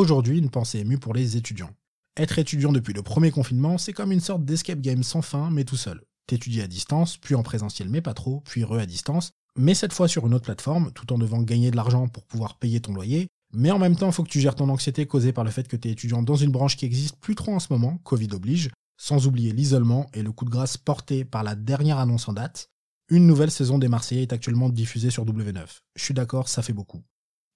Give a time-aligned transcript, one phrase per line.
[0.00, 1.68] Aujourd'hui, une pensée émue pour les étudiants.
[2.16, 5.64] Être étudiant depuis le premier confinement, c'est comme une sorte d'escape game sans fin, mais
[5.64, 6.00] tout seul.
[6.26, 9.92] T'étudies à distance, puis en présentiel mais pas trop, puis re à distance, mais cette
[9.92, 12.94] fois sur une autre plateforme, tout en devant gagner de l'argent pour pouvoir payer ton
[12.94, 15.68] loyer, mais en même temps, faut que tu gères ton anxiété causée par le fait
[15.68, 18.28] que tu es étudiant dans une branche qui existe plus trop en ce moment, Covid
[18.32, 22.32] oblige, sans oublier l'isolement et le coup de grâce porté par la dernière annonce en
[22.32, 22.70] date.
[23.10, 25.66] Une nouvelle saison des Marseillais est actuellement diffusée sur W9.
[25.94, 27.02] Je suis d'accord, ça fait beaucoup.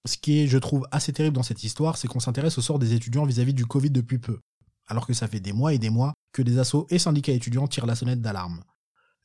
[0.05, 2.79] Ce qui est, je trouve, assez terrible dans cette histoire, c'est qu'on s'intéresse au sort
[2.79, 4.39] des étudiants vis-à-vis du Covid depuis peu,
[4.87, 7.67] alors que ça fait des mois et des mois que des assos et syndicats étudiants
[7.67, 8.63] tirent la sonnette d'alarme.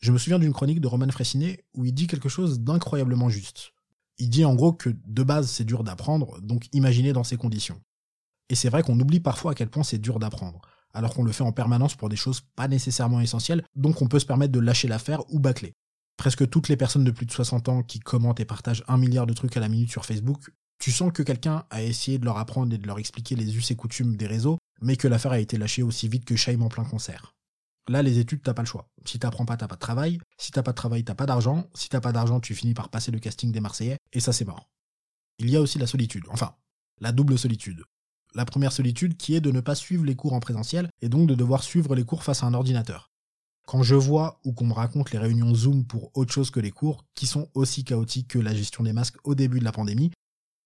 [0.00, 3.72] Je me souviens d'une chronique de Roman Fressinet où il dit quelque chose d'incroyablement juste
[4.20, 7.80] il dit en gros que de base c'est dur d'apprendre, donc imaginez dans ces conditions.
[8.50, 10.60] Et c'est vrai qu'on oublie parfois à quel point c'est dur d'apprendre,
[10.92, 14.18] alors qu'on le fait en permanence pour des choses pas nécessairement essentielles, donc on peut
[14.18, 15.72] se permettre de lâcher l'affaire ou bâcler.
[16.18, 19.26] Presque toutes les personnes de plus de 60 ans qui commentent et partagent un milliard
[19.26, 20.50] de trucs à la minute sur Facebook,
[20.80, 23.70] tu sens que quelqu'un a essayé de leur apprendre et de leur expliquer les us
[23.70, 26.68] et coutumes des réseaux, mais que l'affaire a été lâchée aussi vite que Shaim en
[26.68, 27.34] plein concert.
[27.88, 28.88] Là, les études, t'as pas le choix.
[29.04, 30.20] Si t'apprends pas, t'as pas de travail.
[30.38, 31.68] Si t'as pas de travail, t'as pas d'argent.
[31.74, 33.98] Si t'as pas d'argent, tu finis par passer le casting des Marseillais.
[34.12, 34.70] Et ça, c'est mort.
[35.38, 36.24] Il y a aussi la solitude.
[36.30, 36.54] Enfin,
[37.00, 37.84] la double solitude.
[38.34, 41.28] La première solitude qui est de ne pas suivre les cours en présentiel et donc
[41.28, 43.10] de devoir suivre les cours face à un ordinateur.
[43.66, 46.70] Quand je vois ou qu'on me raconte les réunions Zoom pour autre chose que les
[46.70, 50.12] cours, qui sont aussi chaotiques que la gestion des masques au début de la pandémie,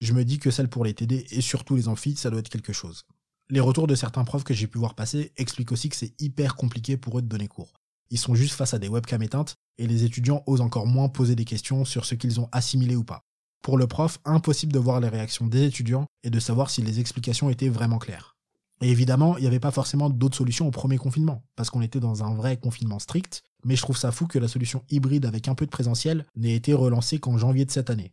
[0.04, 2.48] je me dis que celle pour les TD et surtout les amphis, ça doit être
[2.48, 3.04] quelque chose.
[3.50, 6.56] Les retours de certains profs que j'ai pu voir passer expliquent aussi que c'est hyper
[6.56, 7.72] compliqué pour eux de donner cours.
[8.10, 11.34] Ils sont juste face à des webcams éteintes et les étudiants osent encore moins poser
[11.34, 13.24] des questions sur ce qu'ils ont assimilé ou pas.
[13.62, 17.00] Pour le prof, impossible de voir les réactions des étudiants et de savoir si les
[17.00, 18.36] explications étaient vraiment claires.
[18.82, 22.00] Et évidemment, il n'y avait pas forcément d'autres solutions au premier confinement, parce qu'on était
[22.00, 25.48] dans un vrai confinement strict, mais je trouve ça fou que la solution hybride avec
[25.48, 28.12] un peu de présentiel n'ait été relancée qu'en janvier de cette année.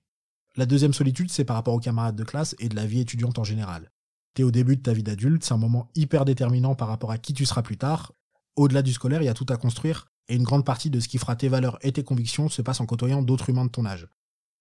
[0.57, 3.39] La deuxième solitude, c'est par rapport aux camarades de classe et de la vie étudiante
[3.39, 3.89] en général.
[4.33, 7.17] T'es au début de ta vie d'adulte, c'est un moment hyper déterminant par rapport à
[7.17, 8.11] qui tu seras plus tard.
[8.57, 11.07] Au-delà du scolaire, il y a tout à construire, et une grande partie de ce
[11.07, 13.85] qui fera tes valeurs et tes convictions se passe en côtoyant d'autres humains de ton
[13.85, 14.07] âge.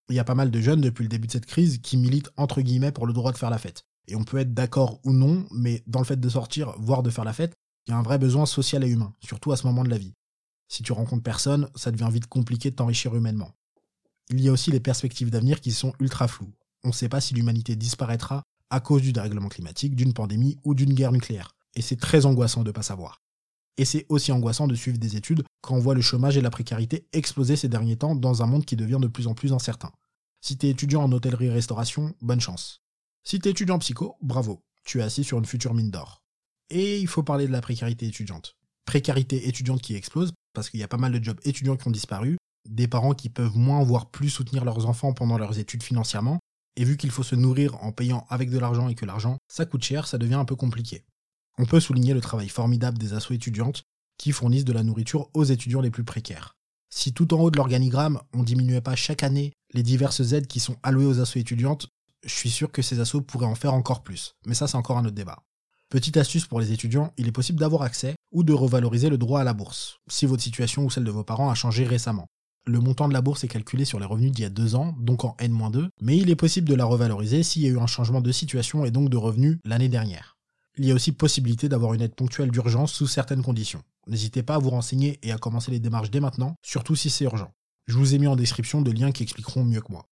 [0.08, 2.30] Il y a pas mal de jeunes depuis le début de cette crise qui militent
[2.36, 3.84] entre guillemets pour le droit de faire la fête.
[4.08, 7.10] Et on peut être d'accord ou non, mais dans le fait de sortir, voire de
[7.10, 7.54] faire la fête,
[7.86, 9.98] il y a un vrai besoin social et humain, surtout à ce moment de la
[9.98, 10.14] vie.
[10.68, 13.52] Si tu rencontres personne, ça devient vite compliqué de t'enrichir humainement.
[14.30, 16.52] Il y a aussi les perspectives d'avenir qui sont ultra floues.
[16.84, 20.74] On ne sait pas si l'humanité disparaîtra à cause du dérèglement climatique, d'une pandémie ou
[20.74, 21.56] d'une guerre nucléaire.
[21.74, 23.20] Et c'est très angoissant de ne pas savoir.
[23.76, 26.50] Et c'est aussi angoissant de suivre des études quand on voit le chômage et la
[26.50, 29.90] précarité exploser ces derniers temps dans un monde qui devient de plus en plus incertain.
[30.40, 32.82] Si t'es étudiant en hôtellerie-restauration, bonne chance.
[33.24, 36.22] Si t'es étudiant en psycho, bravo, tu es assis sur une future mine d'or.
[36.70, 38.56] Et il faut parler de la précarité étudiante.
[38.84, 41.92] Précarité étudiante qui explose, parce qu'il y a pas mal de jobs étudiants qui ont
[41.92, 42.36] disparu,
[42.70, 46.38] des parents qui peuvent moins voire plus soutenir leurs enfants pendant leurs études financièrement,
[46.76, 49.66] et vu qu'il faut se nourrir en payant avec de l'argent et que l'argent, ça
[49.66, 51.04] coûte cher, ça devient un peu compliqué.
[51.58, 53.82] On peut souligner le travail formidable des assos étudiantes
[54.16, 56.54] qui fournissent de la nourriture aux étudiants les plus précaires.
[56.88, 60.60] Si tout en haut de l'organigramme, on diminuait pas chaque année les diverses aides qui
[60.60, 61.88] sont allouées aux assos étudiantes,
[62.24, 64.34] je suis sûr que ces assos pourraient en faire encore plus.
[64.46, 65.42] Mais ça, c'est encore un autre débat.
[65.88, 69.40] Petite astuce pour les étudiants, il est possible d'avoir accès ou de revaloriser le droit
[69.40, 72.26] à la bourse, si votre situation ou celle de vos parents a changé récemment.
[72.66, 74.94] Le montant de la bourse est calculé sur les revenus d'il y a deux ans,
[74.98, 77.86] donc en N-2, mais il est possible de la revaloriser s'il y a eu un
[77.86, 80.36] changement de situation et donc de revenus l'année dernière.
[80.76, 83.82] Il y a aussi possibilité d'avoir une aide ponctuelle d'urgence sous certaines conditions.
[84.06, 87.24] N'hésitez pas à vous renseigner et à commencer les démarches dès maintenant, surtout si c'est
[87.24, 87.52] urgent.
[87.86, 90.06] Je vous ai mis en description des liens qui expliqueront mieux que moi.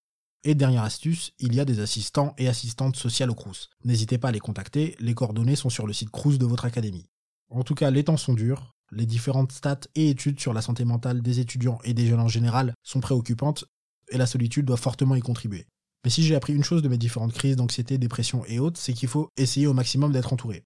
[0.44, 3.70] Et dernière astuce, il y a des assistants et assistantes sociales au Crous.
[3.84, 7.08] N'hésitez pas à les contacter, les coordonnées sont sur le site Crous de votre académie.
[7.50, 10.84] En tout cas, les temps sont durs, les différentes stats et études sur la santé
[10.84, 13.64] mentale des étudiants et des jeunes en général sont préoccupantes
[14.10, 15.66] et la solitude doit fortement y contribuer.
[16.04, 18.92] Mais si j'ai appris une chose de mes différentes crises d'anxiété, dépression et autres, c'est
[18.92, 20.64] qu'il faut essayer au maximum d'être entouré.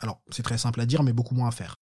[0.00, 1.76] Alors, c'est très simple à dire, mais beaucoup moins à faire.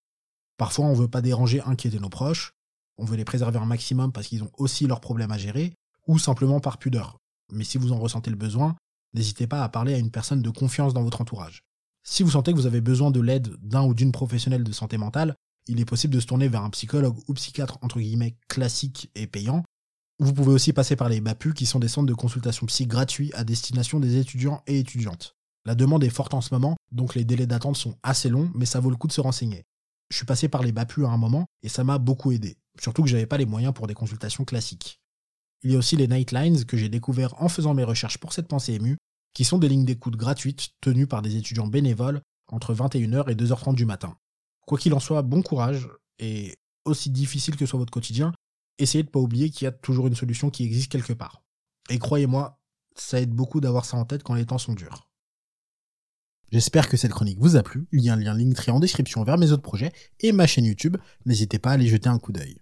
[0.56, 2.52] Parfois, on veut pas déranger, inquiéter nos proches,
[2.96, 5.74] on veut les préserver un maximum parce qu'ils ont aussi leurs problèmes à gérer,
[6.06, 7.18] ou simplement par pudeur.
[7.52, 8.76] Mais si vous en ressentez le besoin,
[9.14, 11.62] n'hésitez pas à parler à une personne de confiance dans votre entourage.
[12.04, 14.98] Si vous sentez que vous avez besoin de l'aide d'un ou d'une professionnelle de santé
[14.98, 15.34] mentale,
[15.66, 19.26] il est possible de se tourner vers un psychologue ou psychiatre entre guillemets classique et
[19.26, 19.62] payant.
[20.18, 23.32] Vous pouvez aussi passer par les BAPU qui sont des centres de consultation psy gratuits
[23.34, 25.34] à destination des étudiants et étudiantes.
[25.64, 28.66] La demande est forte en ce moment, donc les délais d'attente sont assez longs, mais
[28.66, 29.64] ça vaut le coup de se renseigner.
[30.10, 33.02] Je suis passé par les BAPU à un moment et ça m'a beaucoup aidé, surtout
[33.02, 35.00] que j'avais pas les moyens pour des consultations classiques.
[35.62, 38.48] Il y a aussi les Nightlines que j'ai découvert en faisant mes recherches pour cette
[38.48, 38.98] pensée émue,
[39.32, 43.74] qui sont des lignes d'écoute gratuites tenues par des étudiants bénévoles entre 21h et 2h30
[43.74, 44.16] du matin.
[44.66, 45.88] Quoi qu'il en soit, bon courage,
[46.18, 48.32] et aussi difficile que soit votre quotidien,
[48.78, 51.42] essayez de pas oublier qu'il y a toujours une solution qui existe quelque part.
[51.90, 52.58] Et croyez-moi,
[52.96, 55.08] ça aide beaucoup d'avoir ça en tête quand les temps sont durs.
[56.50, 57.88] J'espère que cette chronique vous a plu.
[57.92, 60.64] Il y a un lien Linktree en description vers mes autres projets et ma chaîne
[60.64, 60.96] YouTube.
[61.26, 62.58] N'hésitez pas à aller jeter un coup d'œil.